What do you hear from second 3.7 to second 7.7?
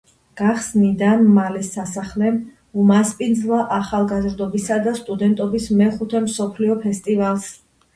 ახალგაზრდობისა და სტუდენტობის მეხუთე მსოფლიო ფესტივალს.